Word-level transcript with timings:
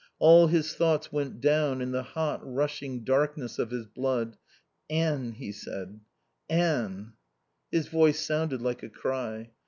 All 0.17 0.47
his 0.47 0.73
thoughts 0.73 1.11
went 1.11 1.41
down 1.41 1.79
in 1.79 1.91
the 1.91 2.01
hot 2.01 2.41
rushing 2.43 3.03
darkness 3.03 3.59
of 3.59 3.69
his 3.69 3.85
blood. 3.85 4.35
"Anne," 4.89 5.33
he 5.33 5.51
said, 5.51 5.99
"Anne" 6.49 7.13
His 7.71 7.87
voice 7.87 8.19
sounded 8.19 8.63
like 8.63 8.81
a 8.81 8.89
cry. 8.89 9.51